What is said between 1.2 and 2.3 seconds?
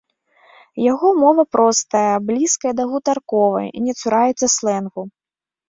мова простая,